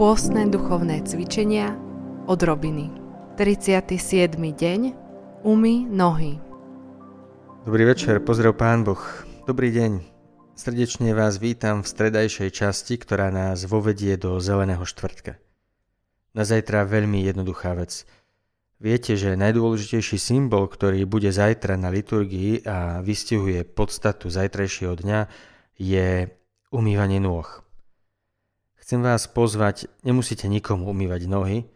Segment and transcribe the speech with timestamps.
[0.00, 1.76] Pôstne duchovné cvičenia
[2.24, 2.88] od Robiny.
[3.36, 4.32] 37.
[4.32, 4.80] deň
[5.44, 6.40] Umy nohy.
[7.68, 8.96] Dobrý večer, pozdrav Pán Boh.
[9.44, 10.00] Dobrý deň.
[10.56, 15.36] Srdečne vás vítam v stredajšej časti, ktorá nás vovedie do Zeleného štvrtka.
[16.32, 18.08] Na zajtra veľmi jednoduchá vec.
[18.80, 25.28] Viete, že najdôležitejší symbol, ktorý bude zajtra na liturgii a vystihuje podstatu zajtrajšieho dňa,
[25.76, 26.32] je
[26.72, 27.68] umývanie nôh.
[28.90, 31.70] Chcem vás pozvať, nemusíte nikomu umývať nohy,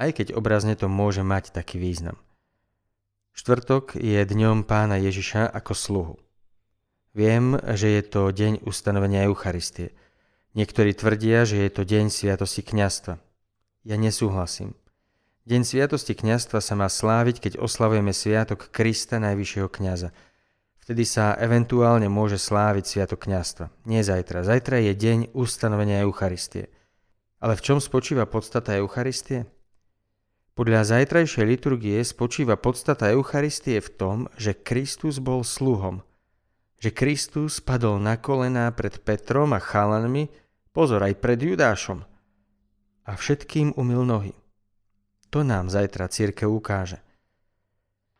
[0.00, 2.16] aj keď obrazne to môže mať taký význam.
[3.36, 6.14] Štvrtok je dňom pána Ježiša ako sluhu.
[7.12, 9.92] Viem, že je to deň ustanovenia Eucharistie.
[10.56, 13.20] Niektorí tvrdia, že je to deň sviatosti kňastva.
[13.84, 14.72] Ja nesúhlasím.
[15.44, 20.16] Deň sviatosti kňastva sa má sláviť, keď oslavujeme sviatok Krista, najvyššieho kňaza–
[20.88, 23.68] Vtedy sa eventuálne môže sláviť sviatok kňastva.
[23.84, 24.40] Nie zajtra.
[24.40, 26.72] Zajtra je deň ustanovenia Eucharistie.
[27.44, 29.44] Ale v čom spočíva podstata Eucharistie?
[30.56, 36.00] Podľa zajtrajšej liturgie spočíva podstata Eucharistie v tom, že Kristus bol sluhom.
[36.80, 40.32] Že Kristus padol na kolená pred Petrom a chalanmi,
[40.72, 42.00] pozor aj pred Judášom.
[43.04, 44.32] A všetkým umil nohy.
[45.36, 47.04] To nám zajtra církev ukáže.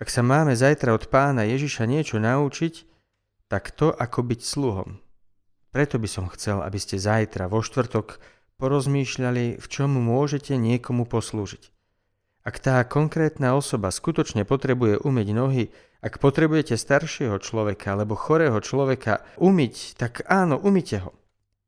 [0.00, 2.88] Ak sa máme zajtra od pána Ježiša niečo naučiť,
[3.52, 4.96] tak to ako byť sluhom.
[5.70, 8.16] Preto by som chcel, aby ste zajtra vo štvrtok
[8.56, 11.68] porozmýšľali, v čom môžete niekomu poslúžiť.
[12.40, 15.68] Ak tá konkrétna osoba skutočne potrebuje umyť nohy,
[16.00, 21.12] ak potrebujete staršieho človeka alebo chorého človeka umyť, tak áno, umyte ho.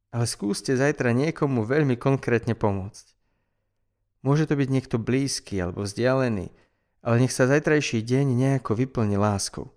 [0.08, 3.12] Ale skúste zajtra niekomu veľmi konkrétne pomôcť.
[4.24, 6.48] Môže to byť niekto blízky alebo vzdialený,
[7.03, 9.75] ale nech sa zajtrajší deň nejako vyplní láskou.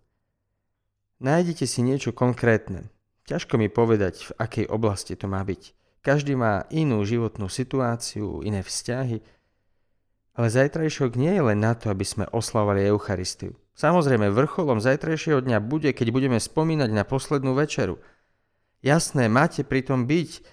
[1.18, 2.94] Nájdete si niečo konkrétne.
[3.26, 5.74] Ťažko mi povedať, v akej oblasti to má byť.
[6.06, 9.26] Každý má inú životnú situáciu, iné vzťahy,
[10.38, 13.58] ale zajtrajšok nie je len na to, aby sme oslavovali Eucharistiu.
[13.74, 17.98] Samozrejme, vrcholom zajtrajšieho dňa bude, keď budeme spomínať na poslednú večeru.
[18.86, 20.46] Jasné, máte pri tom byť,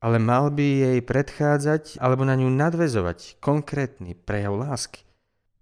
[0.00, 5.07] ale mal by jej predchádzať alebo na ňu nadvezovať konkrétny prejav lásky.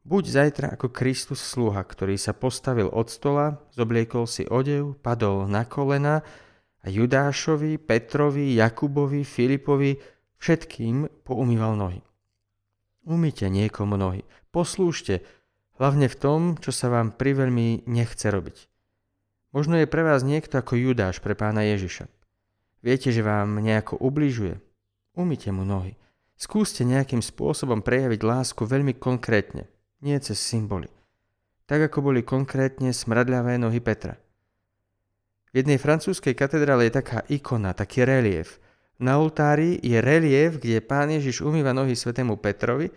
[0.07, 5.67] Buď zajtra ako Kristus sluha, ktorý sa postavil od stola, zobliekol si odev, padol na
[5.67, 6.23] kolena
[6.79, 9.99] a Judášovi, Petrovi, Jakubovi, Filipovi
[10.39, 12.07] všetkým poumýval nohy.
[13.03, 14.23] Umýte niekomu nohy,
[14.55, 15.27] poslúžte,
[15.75, 18.71] hlavne v tom, čo sa vám priveľmi nechce robiť.
[19.51, 22.07] Možno je pre vás niekto ako Judáš pre pána Ježiša.
[22.79, 24.63] Viete, že vám nejako ubližuje?
[25.19, 25.99] Umýte mu nohy.
[26.39, 29.67] Skúste nejakým spôsobom prejaviť lásku veľmi konkrétne
[30.01, 30.89] nie cez symboly.
[31.67, 34.15] Tak ako boli konkrétne smradľavé nohy Petra.
[35.51, 38.61] V jednej francúzskej katedrále je taká ikona, taký relief.
[39.01, 42.93] Na oltári je relief, kde pán Ježiš umýva nohy svetému Petrovi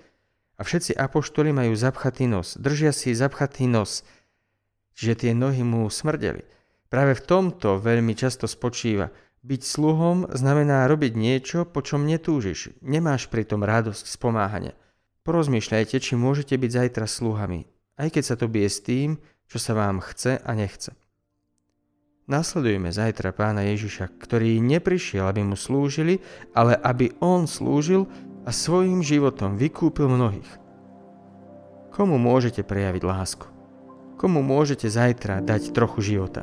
[0.60, 2.60] a všetci apoštoli majú zapchatý nos.
[2.60, 4.04] Držia si zapchatý nos,
[4.96, 6.44] čiže tie nohy mu smrdeli.
[6.92, 9.14] Práve v tomto veľmi často spočíva.
[9.40, 12.76] Byť sluhom znamená robiť niečo, po čom netúžiš.
[12.84, 14.74] Nemáš pritom radosť z pomáhania.
[15.30, 17.70] Porozmýšľajte, či môžete byť zajtra sluhami,
[18.02, 20.98] aj keď sa to bije s tým, čo sa vám chce a nechce.
[22.26, 26.18] Nasledujeme zajtra pána Ježiša, ktorý neprišiel, aby mu slúžili,
[26.58, 28.10] ale aby on slúžil
[28.42, 30.50] a svojim životom vykúpil mnohých.
[31.94, 33.46] Komu môžete prejaviť lásku?
[34.18, 36.42] Komu môžete zajtra dať trochu života?